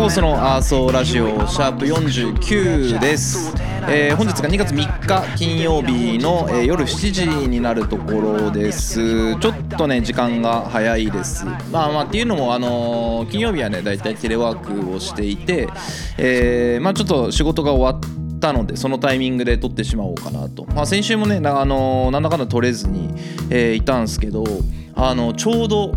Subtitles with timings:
[0.00, 3.52] 赤ボスのアーソーラジオシャープ49です、
[3.88, 9.36] えー本日が2月3日金曜日の、えー夜7時になるところです。
[9.40, 11.44] ちょっとね時間が早いです。
[11.44, 15.68] まあまあっていうのもあのー金曜日はねだいたいテレワークをしていて、
[16.18, 23.10] えーまあちょっと仕事が終わったのでそのタイミングで撮ってしまおうかなと、まあ、先週もねなあのーなんだかんだ撮れずに、
[23.50, 24.44] えーいたんですけど
[24.94, 25.92] あのちょうど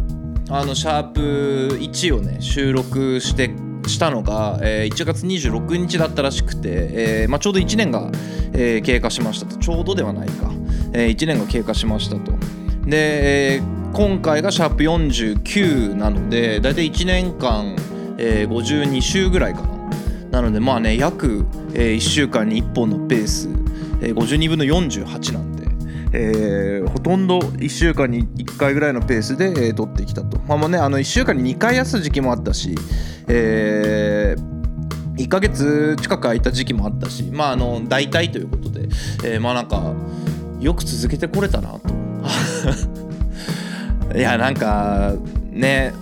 [0.50, 3.50] あのシャープ1をね収録して
[3.90, 8.10] したのが、えー1月26日だったらしくて、えーまあ、ちょうど1年が、
[8.54, 9.58] えー経過しましたと。
[9.58, 10.52] ちょうどではないか、
[10.94, 12.32] え1年が経過しましたと。
[12.86, 17.76] で、えー今回がシャープ49なのでだいたい1年間、
[18.18, 19.74] えー52週ぐらいかな。
[20.32, 23.50] なのでまあね約、え1週間に1本のペース、
[24.02, 25.53] えー52分の48なんで
[26.14, 30.38] えーほとんど1週間に1回ぐらいのペースで、えー撮ってきたと。
[30.48, 32.76] まあもうね、あの1週間に2回休む時期もあったし、
[33.28, 34.36] え
[35.18, 38.84] 1ヶ月近く空いた時期もあったし、まああの大体ということで、
[39.26, 39.94] えーまあなんか
[40.60, 41.82] よく続けてこれたなと。
[44.16, 45.14] いやなんか
[45.52, 45.94] ね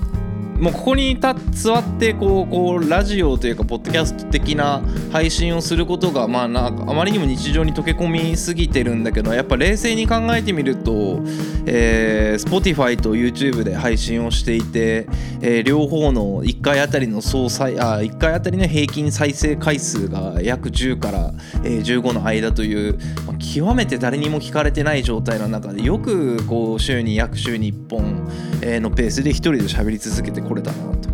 [0.62, 11.20] もうここに立座ってこうこうラジオというかポッドキャスト的な配信をすることがまあなんかあまりにも日常に溶け込みすぎてるんだけどやっぱ冷静に考えてみると、
[11.66, 15.08] えー、Spotify と YouTube で配信をしていて、
[15.42, 21.34] えー両方の1回あたりの総再あ1回あたりの平均再生回数が約10から、
[21.64, 28.30] えー15の間という、まあ極めて誰にも聞かれてない状態の中でよくこう週に約週に1本、
[28.62, 31.10] えーのペースで一人で喋り続けてこれたなと。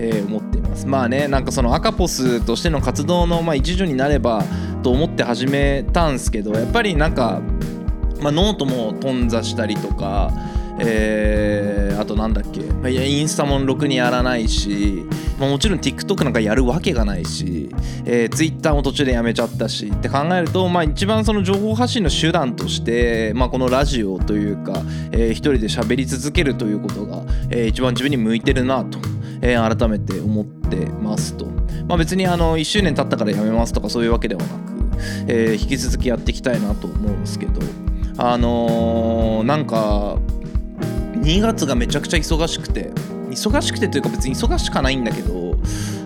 [0.00, 4.44] えー思っていますまあねなんかそのアカポスとしての活動の、まあ、一助になれば
[4.84, 7.42] と思って始めたんすけどやっぱりなんか、
[8.20, 10.30] まあ、ノートも頓挫したりとか、
[10.78, 12.60] えーあとなんだっけ、
[12.90, 15.04] インスタもろくにやらないし、
[15.38, 17.70] まあ、もちろん TikTok なんかやるわけがないし、
[18.04, 24.72] えー、Twitter も途中でやめちゃったしって考えると、まあ、一番その情報発信の手段として、まあ、このラジオというか、
[25.12, 28.98] えー一人で喋り続けるということが、えー一番自分に向いてるなと、
[29.40, 31.46] えー改めて思ってますと。
[31.86, 34.52] まあ、別にあの1周年経ったからやめますとかそういうわけではなく、
[35.28, 37.60] えー引き続きやっていきたいなと思うんですけど
[38.16, 40.18] あのーなんか
[41.22, 42.90] 2月がめちゃくちゃ忙しくて
[43.38, 45.56] 忙しくてというか別に忙しかないんだけど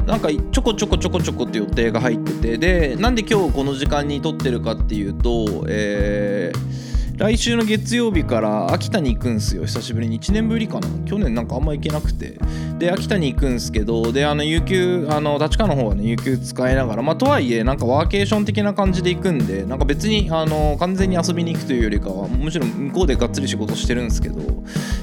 [0.06, 9.64] なんかちょこちょこちょこちょこって予定が入っててでなんで今日この時間に撮ってるかっていうとえー来週の月曜日から秋田に行くんすよ。
[9.66, 10.20] 久しぶりに。
[10.20, 10.88] 1年ぶりかな。
[11.04, 12.38] 去年なんかあんま行けなくて。
[12.82, 24.40] で秋田に行くんすけどであの有給あの立川の方はね有給使いながらまあとはいえなんかワーケーション的な感じで行くんでなんか別にあの完全に遊びに行くというよりかはむしろ向こうでがっつり仕事してるんですけど、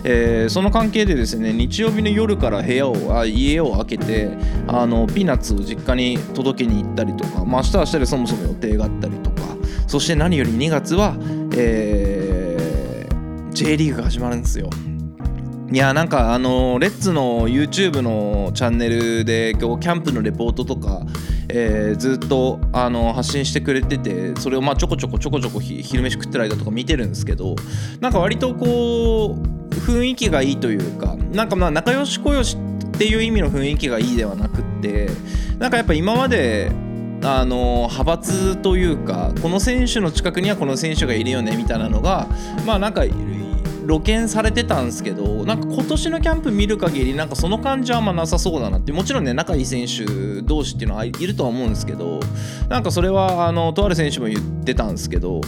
[0.04, 4.30] えーその関係でですね日曜日の夜から部屋をあ家を開けて
[4.68, 9.40] あのピーナッツを実家に届けに行ったりとかまあ明日は明日でそもそも予定があったりとか
[9.90, 11.16] そして何より2月は、
[11.56, 14.70] えー J リーグが始まるんですよ。
[15.72, 21.02] いやなんかあのレッツの YouTube のチャンネルで今日キャンプのレポートとか、
[21.48, 27.56] えーずっとあの発信してくれててそれをまあちょこちょこちょこちょこ昼飯食ってる間とか見てるんですけど
[28.00, 35.10] なんか割とこう雰囲気がいいというかなんかまあ仲良しこよしっていう意味の雰囲気がいいではなくって
[35.60, 36.72] なんかやっぱ今まで
[37.24, 42.28] あの派閥というかこの選手の近くにはこの選手がいるよねみたいなのが
[42.66, 43.04] まあなんか
[43.90, 52.20] 露見されてたんですけどなんか今年のキャンプ見る限りなんかその感じはあんまなさそうだなってもちろんね仲いい選手同士っていうのはいるとは思うんですけど
[52.70, 55.42] なんかそれはあのとある選手も言ってたんですけど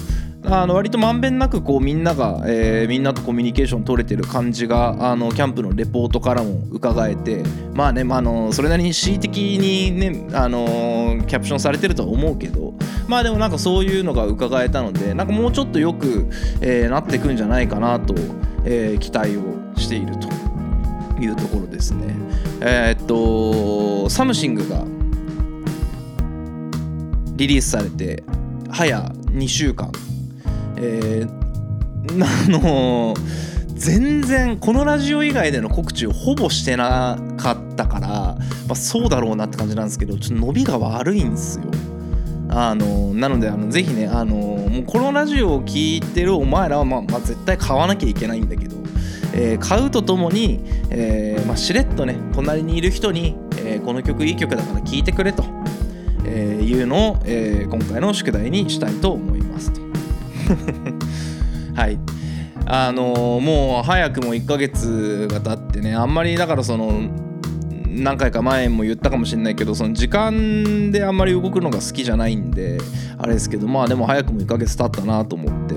[0.44, 7.44] あの割とまんべんなくこうみんなが、えーみんなとコミュニケーション取れてる感じがあのキャンプのレポートからも伺えて
[7.74, 12.74] まあね、まあ、あのそれなりに恣意的にねあのキャプションされてるとは思うけど
[13.08, 16.28] まあでもなんかそういうのが伺えたのでなんかもうちょっとよく、
[16.62, 18.16] えーなってくんじゃないかなと、
[18.66, 19.44] えー期待を
[19.78, 20.28] していると
[21.22, 22.16] いうところですね。
[22.62, 24.84] えーっと Something が
[27.36, 28.24] リリースされて
[28.70, 29.00] 早
[29.32, 29.92] 2週間、
[30.82, 31.52] えー
[32.10, 33.14] あの
[33.82, 38.38] 全然このラジオ以外での告知をほぼしてなかったから、ま
[38.72, 41.66] あ、そうだろうなって感じなんですけどちょっと伸びが悪いんですよ。
[42.50, 48.76] あのなのであのぜひねあのもうこのラジオを聞いてるお前らは、まあまあ、絶対買わなきゃいけないんだけど、
[49.34, 55.44] えー買うとともに、えーまあ、しれっとね隣にいる人に、えーこの曲いい曲だから聴いてくれと、
[56.26, 59.31] えいうのを、え今回の宿題にしたいと思います
[61.76, 62.00] はい。
[62.66, 67.02] あのもう早くも1ヶ月が経ってねあんまりだからその
[67.88, 72.78] 何回か前も言ったかもしれないけどその時間であんまり動くのが好きじゃないんで
[73.18, 75.72] あれですけどまあでも早くも1ヶ月経ったなと思って。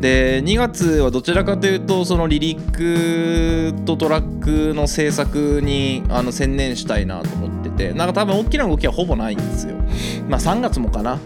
[0.00, 9.76] で2月はどちらかというとそのリリックとトラックの制作にあの専念したいなと思っててなんか多分大きな動きはほぼないんですよ。
[10.28, 11.18] まあ3月もかな。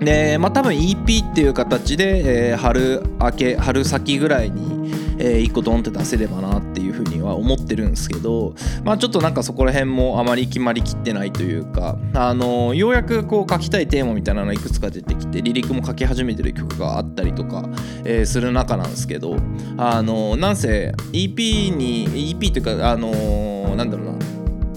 [0.00, 8.54] でまあ多分 EP っていう形で、えー春明け春先ぐらいに、え1個ドンって出せればなっていうふうには思ってるんですけど
[8.84, 17.68] まあちょっとなんかそこら辺もあまり決まりきってないというかあのようやくこう書きたいテーマみたいなのがいくつか出てきてリリックも書き始めてる曲があったりとか、
[18.04, 19.36] えーする中なんですけど
[19.76, 24.18] あのなんせ EP に EP っていうかあのなんだろうな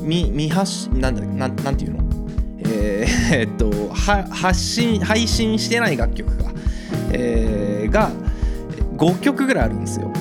[0.01, 2.10] み未発なんだなんなんていうの？
[2.81, 6.51] えー えっとは発信配信してない楽曲が、
[7.11, 8.11] えーが
[8.97, 10.11] 5曲ぐらいあるんですよ。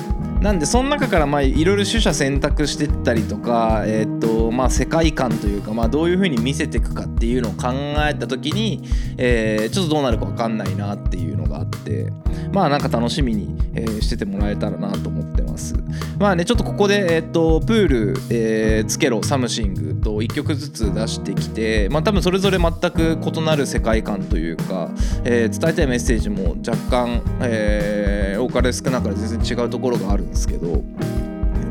[0.41, 7.69] なんでその中からまあいろいろ取捨選択してったりとか、えーっとまあ、世界観というか、まあ、どういう風に見せていくかっていうのを考
[8.09, 8.81] えた時に、
[9.17, 12.11] えーちょっとどうなるか分かんないなっていうのがあって
[12.51, 15.75] まあなんか楽しみに、えーしててもらえたらなと思ってます。
[16.17, 24.89] まあねちょっとここで、えーっとプール、えーつけろサムシングと1曲ずつ出してきてまあ多分それぞれ全く異なる世界観というか、
[25.23, 30.83] えー伝えたいメッセージも若干、えーかれ少なかれ全然違うところがあるんですけど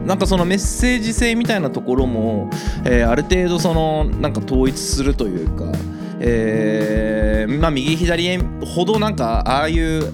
[0.07, 2.51] なんかそのメッセージ性みたいなところも、
[2.85, 5.71] えーある程度そのなんか統一するというか、
[6.21, 10.13] えーまあ右左へほどなんかああいう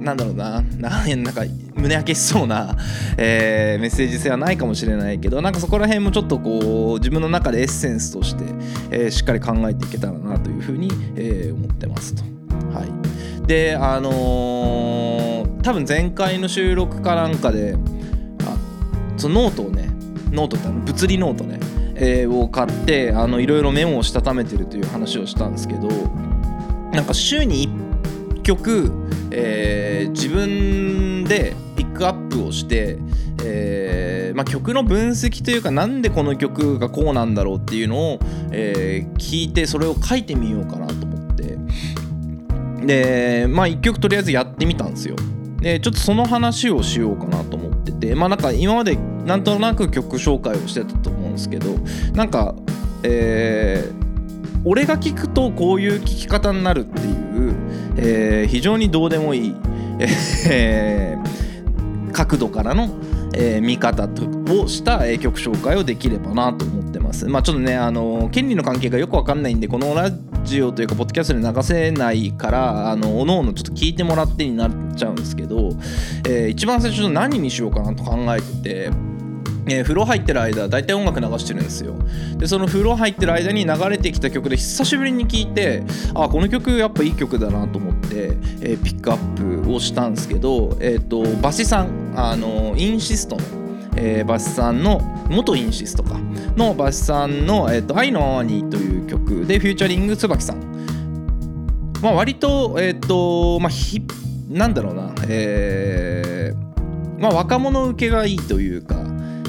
[0.00, 1.42] なんだろうななんなんか
[1.74, 2.76] 胸焼けしそうな、
[3.18, 8.44] えーメッセージ性はないかもしれないけどなんかそこら辺もちょっとこう自分の中でエッセンスとして、
[8.90, 12.22] えーしっかり考えていけたらなというふうに、えー思ってますと。
[12.74, 15.09] はい、であのー
[15.62, 17.76] 多分前回の収録かなんかで
[18.44, 18.56] あ
[19.16, 19.88] そのノートをね
[20.32, 21.60] ノートってあの物理ノートね、
[21.96, 25.88] えーを買ってあのいろいろメモをしたためてるという話をしたんですけど
[26.92, 27.68] なんか週に
[28.36, 28.92] 1曲、
[29.30, 32.98] えー自分でピックアップをして、
[33.44, 38.18] えーまあ、曲の分析というかなんでこの曲がこうなんだろうっていうのを、
[38.50, 41.58] えー聞いてそれを書いてみようかなと思って。
[42.86, 45.14] でまあ1曲とりあえずやってみたんですよ。
[45.60, 51.76] でちょっとその話をしようかなと思っててまあなんか今までなんとなく曲紹介をしてたと思うんですけど
[52.14, 52.54] なんか
[53.02, 54.00] えー
[54.62, 57.10] 俺が聞くとこういう聞き方になるってい
[57.48, 57.54] う、
[57.96, 59.54] えー非常にどうでもいい、
[60.50, 62.90] えー角度からの、
[63.34, 67.26] えー見方とをした、えー曲紹介をできればなと思ってます。
[67.26, 70.10] まあちょっとねあの権利の関係がよくわかんないんでこのラ
[70.44, 75.70] ジオというかポッドキャストで流せないからあのおのおのちょっと聞いてもらってになっちゃうんですけど、
[76.28, 79.09] えー一番最初何にしようかなと考えてて。
[79.72, 81.94] えー風呂入ってる間大体音楽流してるんですよ。
[82.36, 85.82] でその風呂入ってる間に流れてきた曲で久しぶりに聴いて
[86.14, 88.08] あこの曲やっぱいい曲だなと思って、
[88.60, 93.42] えーピックアップをしたんですけど、えー、とバシさんあのインシストの、
[93.96, 96.18] えーバシさんの元インシストか
[96.56, 100.70] のバシさんの「えー、と愛のままに」という曲でフューチャリング椿さん。
[102.02, 104.02] まあ割とえっ、とまあひ
[104.48, 108.96] なんだろうなえーまあ若者受けがいいというか、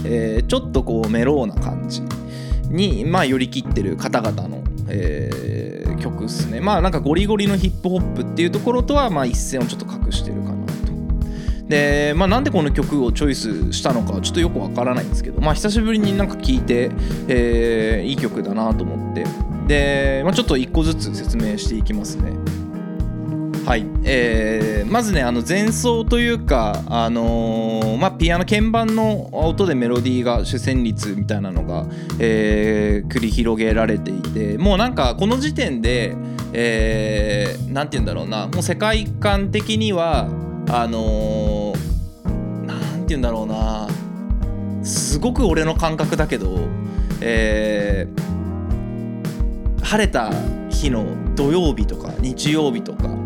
[0.05, 2.01] えーちょっとこうメローな感じ
[2.69, 6.59] にまあ寄り切ってる方々の、えー曲っすね。
[6.61, 10.71] まあなんかゴリゴリのヒップホップっていうところとはまあ一線をちょっと隠してるかなと。
[11.67, 16.89] でまあなんでこの曲をチョイスしたのかちょっとよくわからないんですけどまあ久しぶりになんか聴いて、
[17.27, 19.25] えーいい曲だなと思って。
[19.67, 22.31] で、まあ、ちょっと一個ずつ説明していきますね。
[23.71, 31.85] はい、えーまずねあの前奏というか、あのーまあ、ピアノ鍵盤の音でメロディーが主旋律みたいなのが、
[32.19, 36.17] えー繰り広げられていてもうなんかこの時点で、
[36.51, 40.27] えーて言うんだろうなもう世界観的には
[40.69, 41.73] あのー
[43.03, 43.87] て言うんだろうな
[44.83, 46.59] すごく俺の感覚だけど、
[47.21, 48.31] えー
[49.81, 50.29] 晴れた
[50.69, 53.20] 日の土曜日とか日曜日とか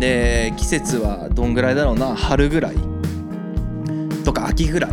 [0.00, 2.16] で季節はどんぐらいだろうな？
[2.16, 2.76] 春ぐらい。
[4.24, 4.92] とか秋ぐらい。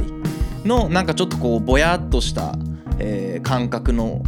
[0.65, 2.55] のなんかちょっとこうぼやっとした、
[2.99, 4.21] えー感覚の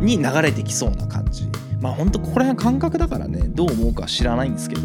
[0.00, 1.48] に流れてきそうな感じ。
[1.80, 4.82] まあほんとここら辺感覚だからねどう思うか知らないんですけど。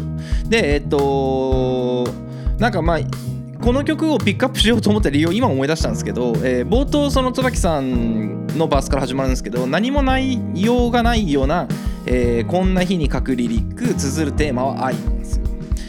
[0.48, 2.06] でえっと
[2.58, 3.00] なんかまあ
[3.60, 11.66] この曲をピックアップしようと思った理由を今思い出したんですけど、えー冒頭その椿さんのバースから始まるんですけど何も内容がないような、
[12.12, 15.46] えーこんな日に書くリリック綴るテーマは愛なんですよ。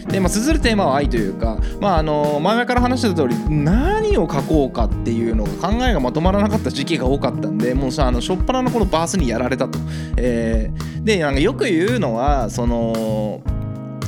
[0.08, 9.80] でまあ、綴るテーマは愛というか、まあ、あの前々から話してた通り何を書こうかっていうのが考えがまとまらなかった時期が多かったんでもうさあの初っ端のこのバースにやられたと。
[10.18, 13.42] えーでなんかよく言うのはその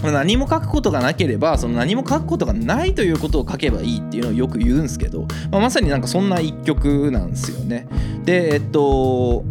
[0.04, 7.88] 何も書くことがなければその何も書くことがないということを書けばいいっていうのをよく言うんですけど、まあ、まさになんかそんな一曲なんですよね。
[8.24, 9.44] でえっと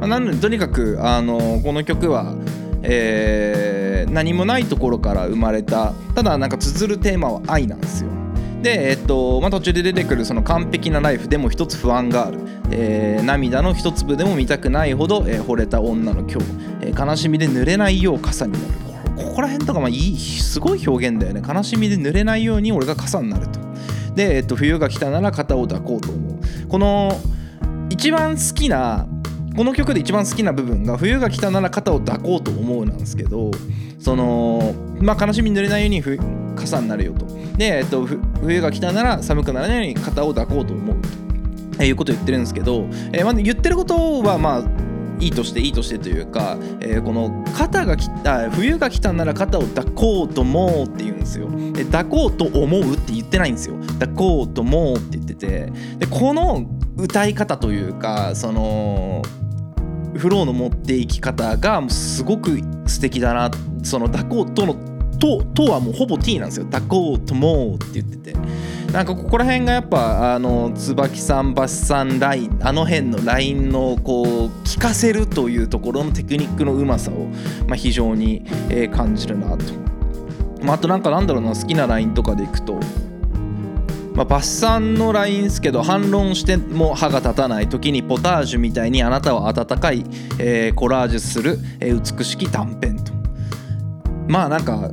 [0.00, 2.34] まあなのでとにかくあのこの曲は、
[2.82, 8.10] えー何もないところから生まれたただなんか綴るテーマは愛なんですよ。
[8.60, 12.40] で、えっとまあ、途中で出てくるその完璧なライフでも一つ不安がある、
[12.72, 16.46] えー涙の一粒でも見たくないほど、えー惚れた女の今日、
[16.80, 18.64] えー悲しみで濡れないよう傘になる。
[19.16, 21.42] ここら辺とかまあいいすごい表現だよね。
[21.46, 23.60] 悲しみで濡れないように俺が傘になると。
[24.16, 26.40] で、えっと冬が来たなら肩を抱こうと思う。
[26.68, 27.20] この
[27.90, 29.06] 一番好きな
[29.56, 33.50] この曲で一番好きな部分が冬が来たなら肩を抱こうと思うなんですけど
[33.98, 36.02] そのまあ悲しみに濡れないように
[36.56, 37.26] 傘になるよと。
[37.56, 41.08] で、えっと、冬が来たなら寒くならないように肩を抱こうと思うと、
[41.80, 44.62] えいうことを言ってるんですけど、えーまあ、言ってることはまあ
[45.20, 51.48] いいとしていいとしてというか、えーこの肩がきあ冬が来たなら肩を抱こうと思うって言うんですよ。
[51.72, 53.76] で抱こうと思うって言ってないんですよ。
[53.98, 55.72] 抱こうと思うって言ってて。
[55.98, 56.64] でこの
[57.00, 59.22] 歌い方というかその
[60.16, 63.50] フローの持っていき方がすごく素敵だな
[63.82, 64.74] その抱こうとの
[65.18, 66.64] ととはもうほぼ T なんですよ。
[66.66, 68.36] 抱こうともって言ってて。
[68.92, 74.26] なんかここら辺がやっぱあの椿さんバスさんラインあの辺のラインのこう
[74.64, 77.26] 聞かせるというところのテクニックのうまさを、
[77.68, 79.64] まあ、非常に、え感じるなと、
[80.62, 82.80] まあ、あとなんかなんだろうな好きなラインとかでいくと
[84.14, 90.04] まあ、バッサンのラインですけど反論しても歯が立たない時にポタージュみたいにあなたは温かい、
[90.38, 93.12] えーコラージュする、えー美しき断片と。
[94.28, 94.92] まあなんか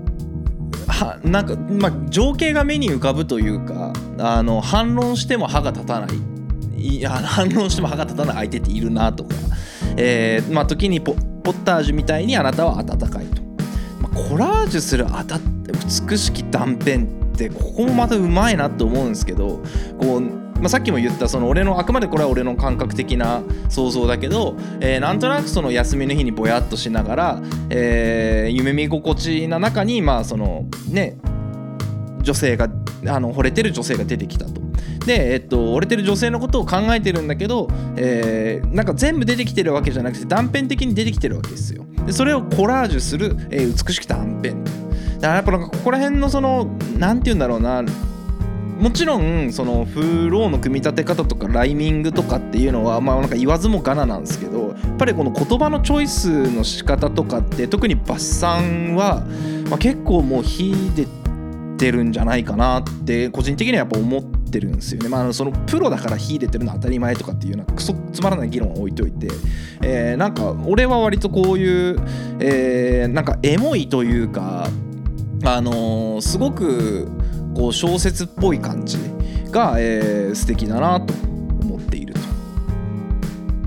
[0.87, 6.09] はなんか、まあ、情景が目に浮かぶというかあの反論しても歯が立たない。
[6.79, 9.35] いや反論しても歯が立たない相手っているなとか、
[9.97, 13.41] えーまあ、時にポポタージュみたいにあなたは温かいと、
[13.99, 15.39] まあ、コラージュするあた
[16.09, 19.61] 美しき断片ってここもまたうまいなと思うんですけど
[19.99, 31.17] こう、まあ、さっきも言ったその俺のあくまでこれは俺の感覚的な想像だけど、えーなんとなくその休みの日にぼやっとしながら、えー夢見心地な中にまあそのね
[32.21, 32.69] 女性が
[33.07, 34.61] あの惚れてる女性が出てきたと。
[35.05, 41.85] で、えっと、惚れてる女性のことを考えてるんだけど、えーなんか全部出てきてるわけじゃなくて断片的に出てきてるわけですよ。
[42.05, 44.86] でそれをコラージュする、えー美しき断片。
[45.19, 46.65] だからやっぱなんかここら辺のその
[46.97, 47.83] なんて言うんだろうな
[48.79, 59.25] もちろんそのフローの組み立て方とかライミングとかっていうのはまあなんか言わずもがななんですけどやっぱりこの言葉のチョイスの仕方とかって特にバッサンは、
[59.69, 61.07] ま、結構もう秀で
[61.77, 65.09] てるんじゃないかなって個人的にはやっぱ思ってるんですよね。
[65.09, 69.27] まあ、そのプロだから秀でてるのは当たり前とかっていうのはクソつまらない議論は置いといて、
[69.81, 71.99] えーなんか俺は割とこういう、
[72.39, 74.67] えーなんかエモいというか
[75.43, 77.07] あのーすごく
[77.55, 78.97] こう小説っぽい感じ
[79.51, 81.13] が、えー素敵だなと
[81.61, 82.19] 思っていると。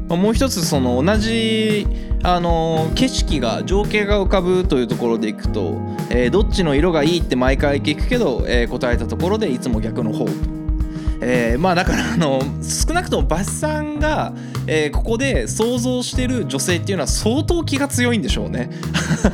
[0.08, 1.86] まあもう一つその同じ
[2.22, 10.32] あの景色が情景が浮かぶというところでいくと、えーどっちの色がいいって毎回聞くけど、えー答えたところでいつも逆の方と。
[11.22, 14.32] えーまあだからあの少なくともバスさんが、
[14.72, 18.70] えーここで想像してる女性っていうのは相当気が強いんでしょうね。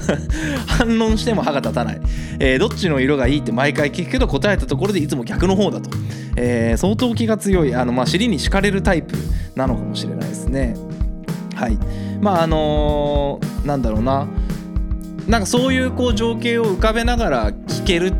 [0.67, 2.01] 反論しても歯が立たない、
[2.39, 5.91] えーどっちの色がいいって毎回聞くけど答えたところでいつも逆の方だと、
[6.37, 7.75] えー相当気が強い。
[7.75, 9.15] あの、まあ、尻に敷かれるタイプ
[9.55, 10.75] なのかもしれないですね。
[11.55, 11.79] はい。
[12.23, 14.27] まああのーなんだろうな。
[15.29, 18.13] なんかそういうこう情景を浮かべながら聴けるっ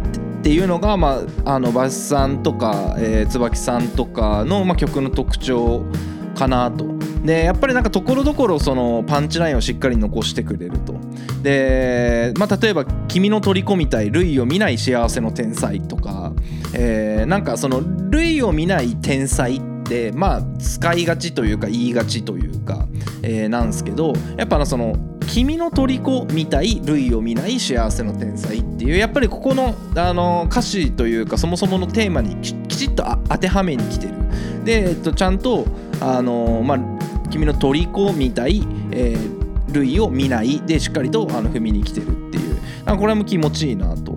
[0.43, 5.83] ていうのが、まあ、あのバスさんとか、えー椿さんとかの、まあ、曲の特徴
[6.35, 6.96] かなと。
[7.27, 10.95] でやっぱりなんかところどころそのパンチラインをしっかり残してくれると。
[11.43, 16.33] で、まあ、例えば「君の虜みたい類を見ない幸せの天才」とか、
[16.73, 22.87] えーなんかその類を見ない天才ってまあ使いがちというか言いがちというか、
[23.23, 34.15] えーなんですけどやっぱその君の虜みたい類を見ない幸せの天才っていうやっぱりここのあの歌詞というかそもそものテーマにきちっと当てはめに来てる
[34.65, 35.65] で、えっと、ちゃんと
[36.01, 36.79] あの、まあ、
[37.37, 44.17] 君の虜みたい、えー類を見ないでしっかりとあの踏みに来てるっていうなんかこれも気持ちいいなと。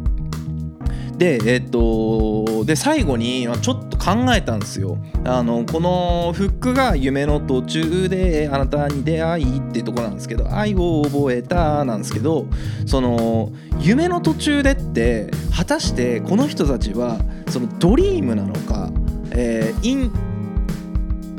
[1.18, 12.46] でえっとで最後にちょっと考えたんですよあのこのフックが夢の途中であなたに出会いってとこなんですけど愛を覚えたなんですけど
[12.86, 18.90] その夢の途中でって果たしてこの人たちはその dream なのか、
[19.32, 20.12] えー、 in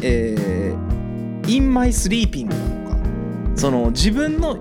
[0.03, 0.90] えー、
[1.47, 2.97] in my sleeping なのか
[3.57, 4.59] その自分の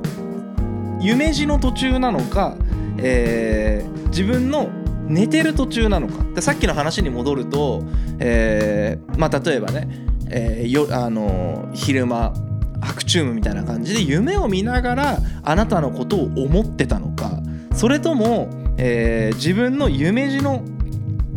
[1.01, 2.55] 夢路の途中なのか、
[2.97, 4.69] えー自分の
[5.07, 6.23] 寝てる途中なのか。
[6.33, 7.83] でさっきの話に戻ると、
[8.19, 9.87] えーまあ、例えばね、
[10.29, 12.33] えーよあの昼間
[12.81, 17.39] 白チュームみたいな感じで夢を見ながらあなたのことを思ってたのか。
[17.75, 20.63] それとも、えー自分の夢路の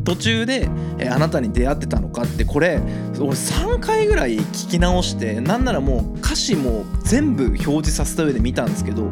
[0.05, 0.69] 途中で、
[0.99, 2.81] えあなたに出会ってたのかってこれ
[3.19, 9.11] 俺3回ぐらい聞き直してなんならもう歌詞も全部表示させた上で見たんですけど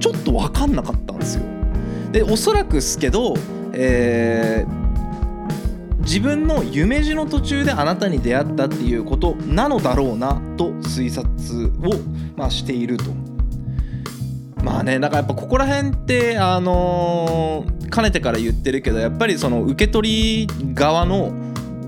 [0.00, 1.44] ちょっと分かんなかったんですよ。
[2.10, 3.34] でおそらくっすけど、
[3.72, 4.82] えー
[6.02, 12.00] 自分の夢路の途中であなたに出会ったっていうことなのだろうなと推察を、
[12.36, 13.04] まあ、していると。
[14.64, 21.32] まあねだからやっぱここら辺ってあのーかねてから言ってるけどやっぱりその受け取り側の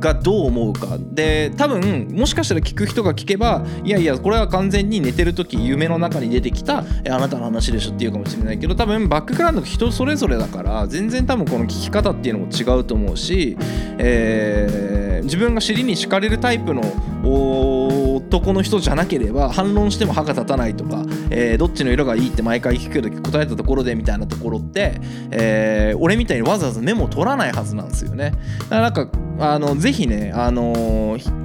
[0.00, 13.56] がどう思うかで多分もしかしたら聞く人が聞けばいやいやこれは完全に寝てる時夢の中に出てきたあなたの話でしょっていうかもしれないけど多分バックグラウンドが人それぞれだから全然多分この聞き方っていうのも違うと思うし、
[13.98, 16.82] えー自分が尻に敷かれるタイプの
[17.24, 25.00] お男の人じゃなければ反論しても歯が立たないとか、えーどっちの色がいいって毎回聞くけど答えたところでみたいなところって、
[25.30, 28.32] えー俺みたいにわざわざメモ取らないはずなんですよね。
[28.58, 31.44] だからなんかあのぜひねあのー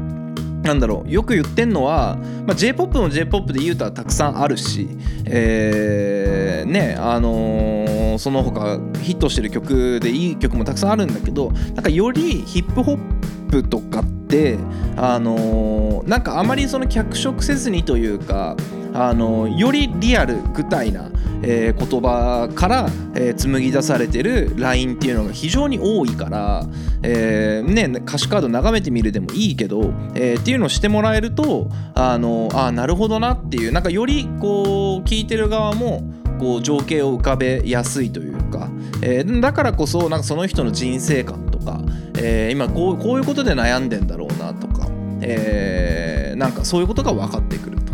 [0.63, 4.90] なんだろうよく言ってんのは、まあ、j p o p も J−POP で言うとはたくさんあるし、
[5.25, 14.57] えーねあのーその他ヒットしてる曲でいい曲もたくさんあるんだけどなんかよりヒップホップとかって
[14.96, 18.55] あのーなんかあまりその脚色せずにというか
[18.94, 21.12] あのよりリアル具体な、
[21.44, 26.66] えー言葉から、えー紡ぎ出されてるラインっていうのが非常に多いから、
[27.03, 36.03] えーね、歌詞カード眺めてみるでもいいけど、えっていうのをしてもらえるとあのあなるほどなっていうなんかよりこう聞いてる側も
[36.40, 38.70] こう情景を浮かべやすいというか、
[39.01, 41.82] えだからこそなんかその人の人生観か、
[42.18, 44.88] えー今こうこういうことで悩んでんだろうなとか、
[45.22, 47.94] えーなんかそういうことが分かってくると、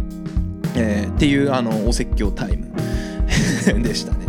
[0.76, 2.72] えーっていうあのお説教タイム
[3.82, 4.26] でしたね。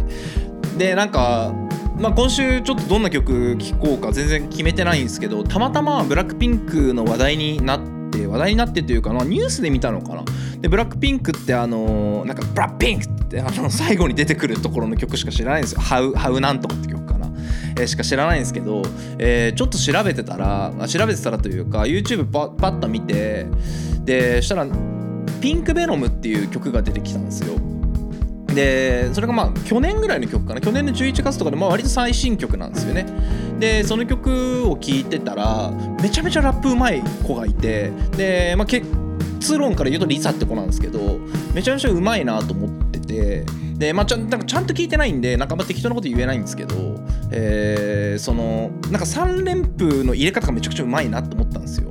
[0.79, 1.53] でなんか、
[1.99, 7.81] まあ、今週ちょっとどんな曲聴こうか全然決めてないんですけどたまたまブラックピンクの話題になっ
[8.11, 10.25] て話題になってというか、まあ、ニュースで見たのかな。
[10.61, 17.16] でブラックピンクってあのなんかブラックピンクってあの最後に出てくるところの曲しか知らないんですよ「ハウハウなんとか」って曲か、
[17.79, 18.83] えしか知らないんですけど、
[19.19, 23.47] えーちょっと調べてたら調べてたらというか YouTube パパッと見て
[24.05, 24.67] でしたら
[25.41, 27.55] 「ピンクベノム」っていう曲が出てきたんですよ。
[28.55, 30.61] でそれがまあ去年ぐらいの曲かな。
[30.61, 33.07] 去年の11月とかでまあ割と最新曲なんですよね。
[33.59, 35.71] でその曲を聴いてたら
[36.03, 38.87] めちゃめちゃラップうまい子がいてで、まあ、結
[39.57, 41.19] 論から言うとリサって子なんですけど
[41.55, 43.45] めちゃめちゃうまいなと思ってて
[43.77, 46.75] で、まあ、ちゃんなんかちゃんと聞いてないんでなんかあんま適当なこと言えないんですけど、
[47.31, 51.91] えーそのなんか3連符の入れ方がめちゃくちゃうまいなと思ったんですよ。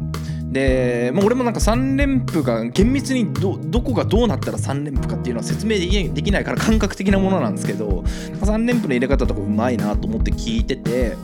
[0.52, 8.04] で、まあ、俺もなんか3連符が厳密にどこがどうなったら3連符かっていうのは説明できないから感覚的なものなんですけど
[8.41, 11.17] 3連符の入れ方とかうまいなと思って聞いてて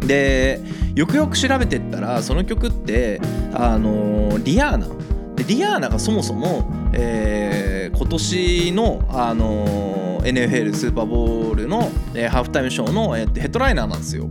[0.00, 0.60] で
[0.94, 3.20] よくよく調べてったらその曲って
[3.52, 4.88] あのリアーナ。
[5.34, 6.64] でリアーナがそもそも、
[6.96, 14.30] えー今年の、あの NFL スーパーボールの、えーハーフタイムショーの、えーヘッドライナーなんですよ。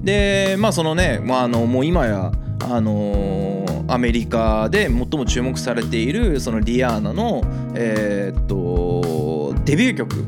[0.00, 7.42] でまあそのね、まあ、あのもう今やあのーアメリカで最も注目されているそのリアーナの
[7.74, 10.24] えーっとデビュー曲、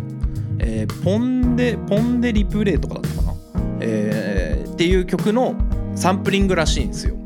[0.59, 3.35] えーポンデポンデリプレイとかだったかな、
[3.81, 5.55] えーっていう曲の
[5.95, 7.17] サンプリングらしいんですよ。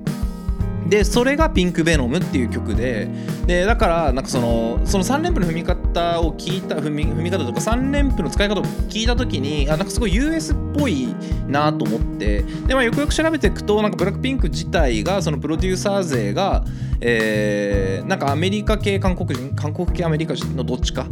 [0.89, 3.09] でそれが「ピンクベノム」っていう曲で
[3.47, 11.15] でだからなんかそのその3連符の踏み方を聞いた踏み踏み方とか3連符の使い方を聞いた時にあなんかすごい US っぽい
[11.47, 16.65] なと思ってで、まあ、よくよく調べていくとなんかブラックピンク自体がそのプロデューサー勢が、
[17.01, 21.07] えーなんかアメリカ系韓国人韓国系アメリカ人のどっちか、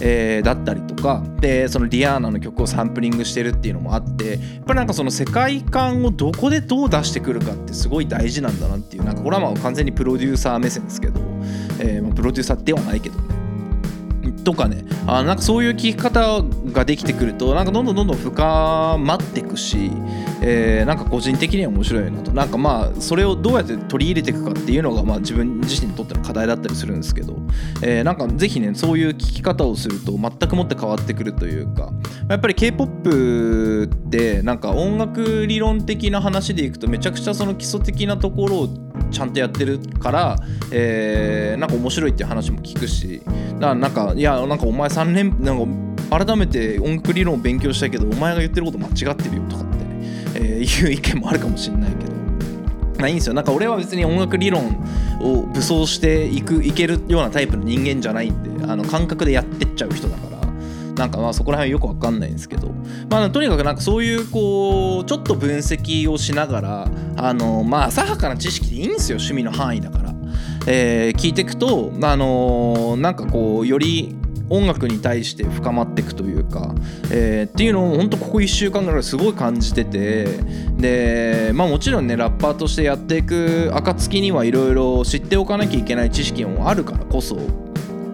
[0.00, 11.20] えーだったりとかでそのリアーナの曲をサンプリングしてるっていうのもあってやっぱりなんかその世界観をどこでどう出してくるかってすごい大事なんだなっていうなんかこれはまあ完全にプロデューサー目線ですけど、
[11.78, 13.39] えーまプロデューサーではないけどね。
[14.42, 14.84] とかね。
[15.06, 19.90] あなんかそういう聞き方ができてくるとなんかどんどんどんどん深まっていくし、
[20.42, 22.32] えーなんか個人的には面白いなと。
[22.32, 27.36] なんかまあそれをどうやって取り入れていくかっていうのがまあ自分自身にとっての課題だったりするんですけど、
[27.82, 31.92] えーなんかぜひねそういう聞き方をすると全くもって変わってくるというか。
[32.28, 40.36] やっぱり k p o p ってなんか音楽理論的な話でいくとめちゃくちゃその基礎的なところをちゃんとやってるから、
[40.70, 49.76] えーなんか面白いっていう話も聞くしだからなんかいやなんかお前3年なんか改めて音楽理論を勉強したけどお前が言ってること間違ってるよとかって、
[50.36, 52.10] えーいう意見もあるかもしれないけど。
[53.00, 54.84] まあいいんですよなんか俺は別に音楽理論
[55.20, 60.39] を武装していくいけるようなタイプの人間じゃないんであの感覚でやってっちゃう人だから
[60.96, 62.72] なんかまあそこら辺はよくわかんないんですけど。
[63.08, 70.14] まあとにかくなんかそういうこうちょっと分析をしながらあのまあ浅はかな知識でいいんですよ趣味の範囲だから、
[70.66, 74.16] えー聞いていくとあのなんかこうより
[74.48, 76.74] 音楽に対して深まっていくというか、
[77.12, 80.26] えーっていうのを本当ここ1週間ぐらいすごい感じてて
[80.76, 87.69] でまあもちろんねラッパーとしてやっていく暁にはいろいろ知っておかなきゃいけない知識もあるからこそ。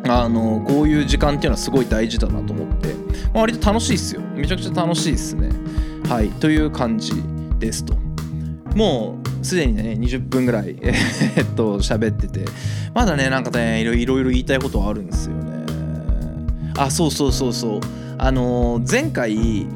[0.09, 2.95] あのこういう時間っていうのはすごい大事だなと思って、
[3.33, 4.21] まあ、割と楽しいっすよ。
[4.35, 5.51] めちゃくちゃ楽しいっすね。
[6.09, 6.31] はい。
[6.31, 7.12] という感じ
[7.59, 7.95] ですと。
[8.75, 12.45] もうすでにね20分ぐらいえーっと喋ってて。
[12.95, 15.66] まだねなんかねいろいろ言いたいことはあるんですよね。
[16.79, 17.81] あそうそうそうそう。
[18.19, 19.66] あのー前回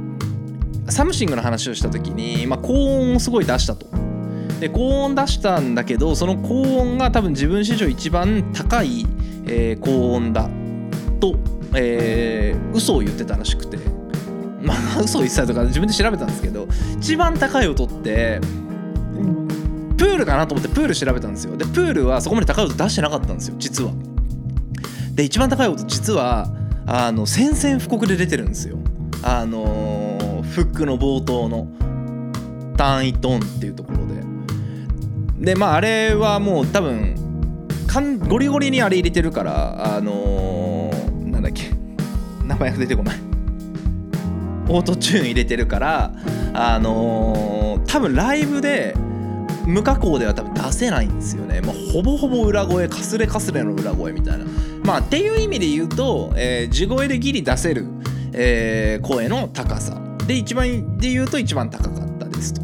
[0.89, 3.87] Something の話をした時に、まあ、高音をすごい出したと。
[4.61, 9.07] で高音出したんだけどその高音が多分自分史上一番高い、
[9.51, 10.49] えー高音だ
[11.21, 11.35] と、
[11.75, 13.79] えー嘘を言ってたらしくて。
[14.63, 18.41] まあ 嘘を言ってたとか自分で調べたんですけど一番高い音って
[19.97, 21.57] プールかなと思ってプール調べたんですよ。
[21.57, 23.93] でプールはそこまで高い音出してなかったんですよ実は。
[25.15, 26.49] で一番高い音実は
[26.87, 28.77] あの宣戦布告で出てるんですよ。
[29.23, 31.69] あのーフックの冒頭の
[32.77, 33.99] 「ターンイトン」っていうところ
[35.39, 35.53] で。
[35.53, 37.15] でまああれはもう多分
[37.91, 41.71] かんゴリゴリにあれ入れてるからあのーなんだっけ。
[42.45, 43.17] 名前が出てこない。
[44.69, 46.13] オートチューン入れてるから
[46.55, 48.95] あのー多分ライブで
[49.67, 54.45] 無加工では多分出せないんですよね、まあ、ほぼほぼ裏声かすれかすれの裏声みたいな。
[54.85, 57.87] まあっていう意味で言うと、えー地声でギリ出せる、
[58.33, 60.01] えー声の高さ。
[60.29, 62.63] で一番で言うと一番高かったですと、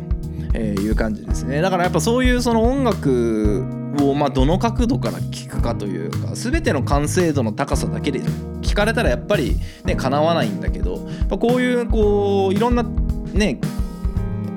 [0.54, 1.60] えーいう感じですね。
[1.60, 3.64] だからやっぱそういうその音楽
[4.02, 8.20] をまあどの角度から聞くかというか全ての完成度の高さだけで
[8.62, 13.60] 聞かれたらやっぱりねかなわないんだけどこういうこういろんなね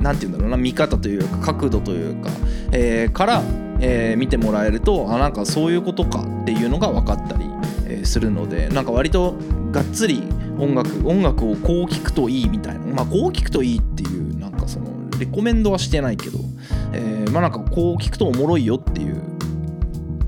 [0.02, 2.30] なんて言うんだろうな見方というか角度というか、
[2.72, 3.44] えーから、
[3.82, 7.46] え見てもらえるとあなんかそういうことかっていうのが分かったり、
[7.86, 9.36] えするのでなんか割と
[9.72, 10.24] がっつり
[10.58, 12.80] 音楽音楽をこう聴くといいみたいな。
[12.86, 14.09] まあこう聴くといいってい
[15.20, 16.40] レコメンドはしてないけど、
[16.94, 19.22] えーまあなんかこう聴くとおもろいよっていう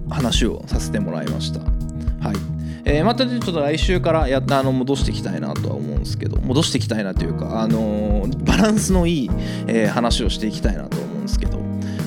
[0.09, 1.59] 話をさせてもらいました。
[1.59, 2.35] はい。
[2.83, 9.29] えーまたちょっと来週からやあの戻していきたいなとは思うんですけど戻していきたいなというか、あのーバランスのいい、
[9.67, 11.59] えー話をしていきたいなと思うんですけど。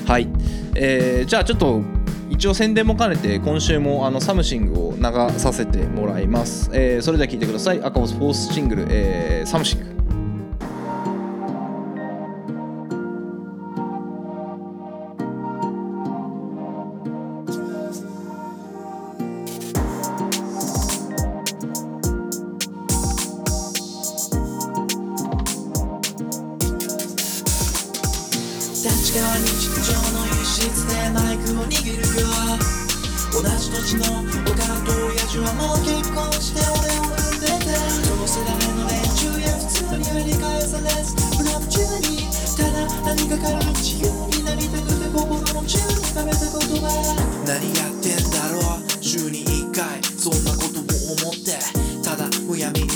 [0.05, 0.27] はい、
[0.75, 1.81] えーじゃあちょっと
[2.29, 5.03] 一応宣伝も兼ねて今週もあの Something を流
[5.39, 7.81] させてもらいます、えーそれでは聴いてください。
[7.81, 9.94] 赤星 fourth single、えー Something。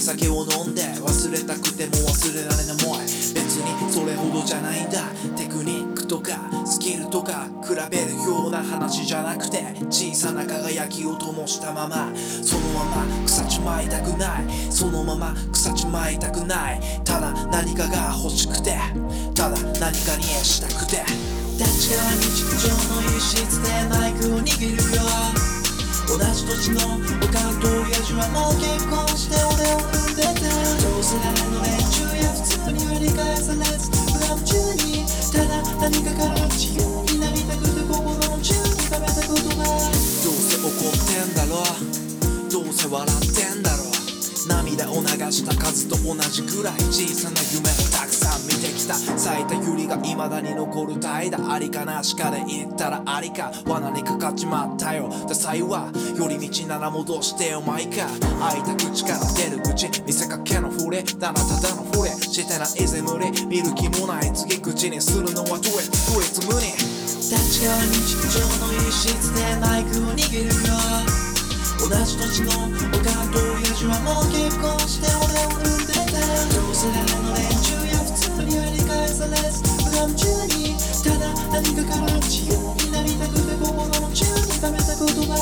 [0.02, 5.04] 酒を飲んで忘れたくても忘れられないもん別にそれほどじゃないんだ
[5.36, 18.78] テクニックとかスキルとか比べるような話じゃなくて小さな輝きを灯したままそのまま腐ちまいたくないそのまま腐ちまいたくないただ何かが欲しくて
[19.36, 21.04] ただ何かにしたくて
[21.58, 25.59] 立川日常の一室でマイクを握るよ
[26.10, 30.42] 同じ土地のおかんと親父はもう結婚して俺を産んでた
[30.82, 36.82] 同世代の連中や普通に繰り返されずブラム中にただ何かから自由
[37.14, 39.62] になりたくて心の中に溜めた言葉
[40.26, 41.62] どうせ怒ってんだろ
[42.50, 43.99] どうせ笑ってんだろ。
[44.88, 58.08] を流した数と同じくらい小さな夢たくさん見てきた咲いた百合が未だに残る怠惰ありかなしかで言ったらありか罠にかかっちまったよダサいは寄り道なら戻してよマイか
[58.40, 66.68] 開いた口から出る口見せかけの触れだなただの触れしてないぜ無理見る気もない次口にするのはどえどいつ無理
[67.30, 71.30] 立ち側日常の一室でマイクを握るよ。
[71.80, 76.20] 同じ土地のおかんと親父はもう結婚して俺を産んでた
[76.52, 85.40] 同世代の連中や普通には理解されず無我中にただ何かから自由になりたくて心の中に溜めた言葉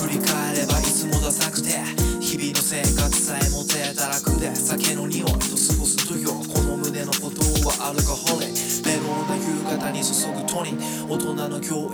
[0.00, 1.76] 振り返ればいつもダサくて
[2.24, 11.93] 日々の生活さえもてたらくで酒の匂いと過ごす土曜この胸のことはアルコホリメロンな夕方に注ぐトニー大人の教育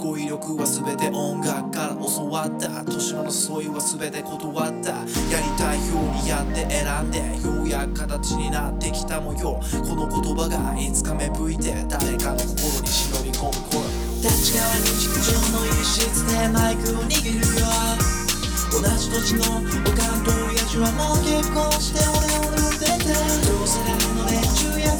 [0.00, 4.90] 語彙力は全て音楽から教わった年の争いは全て断った。
[4.90, 7.20] やりたいようにやって選んで。
[7.44, 13.84] ようやく形になってきた模様この言葉がいつか芽吹いて誰かの心に忍び込む頃
[14.24, 17.66] 立ち側日常の一室でマイクを握るよ。
[18.72, 22.59] 同じ土地のおかんと親父はもう結婚して俺を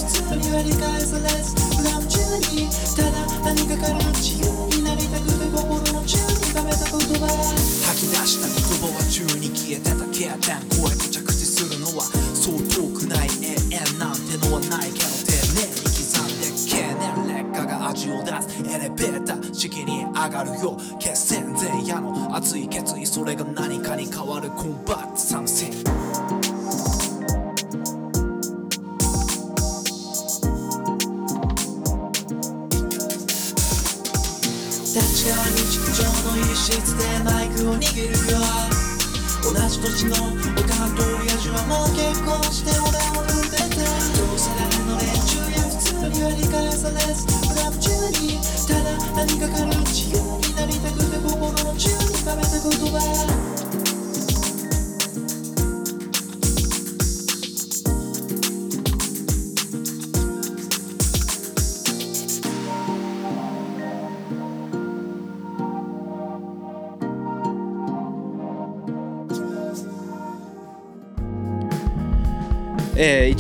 [0.01, 2.17] 普通には理解されず無我中
[2.57, 25.47] にただ何かから自由になりたくて心の中に溜めた言葉吐き出した言葉は宙に消えてた経験声と着地するのはそう遠くない永遠なんてのはないけど丁寧に刻んで経年劣化が味を出すエレベーター式に上がるよ決戦前夜の熱い決意それが何かに変わるコンバットサム
[35.21, 38.41] シン立ち側日常の一室でマイクを握るよ。
[39.45, 40.17] 同じ土地の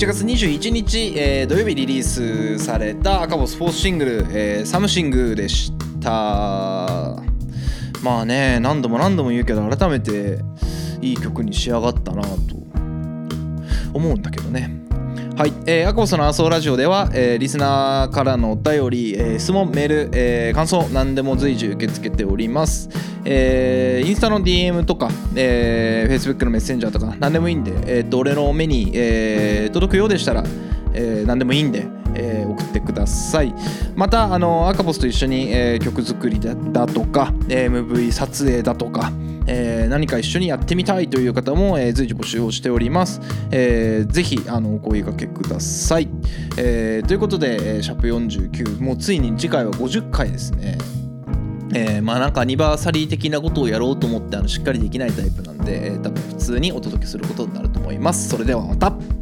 [0.00, 7.22] 7月21日、えー、土曜日リリースされた赤星 fourth single、えー、 Something でした。
[8.02, 10.38] まあね何度も何度も言うけど改めて
[11.02, 12.30] いい曲に仕上がったなと
[13.92, 14.79] 思うんだけどね。
[15.40, 22.90] はい、えー、赤星のアソーラジオでは、えーリスナーからのお便り、えー質問、メール、えー感想、何でも随時受け付けております。
[23.24, 30.44] えーインスタの DM とか、えー Facebook のメッセンジャーとか、何でもいいんで、えーと俺の目に、えー届くようでしたら、
[30.92, 33.54] えー何でもいいんで、えー送ってください。
[33.96, 36.54] また、あの赤星と一緒に、えー曲作りだ
[36.86, 39.10] とか、MV 撮影だとか、
[39.52, 43.20] えー何か一緒にやってみたいという方も、えー随時募集をしております。
[43.50, 46.08] えーぜひあのお声掛けください。
[46.56, 50.78] えーということで、えーシャープ49もうついに次回は50回ですね。
[51.74, 58.28] えーまあなんかアニバーサリー的なことをやろうと思ってあのしっかりできないタイプなんで、えー多分普通にお届けすることになると思います。
[58.28, 59.19] それではまた。